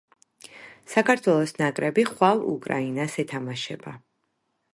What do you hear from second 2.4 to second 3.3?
უკრაინას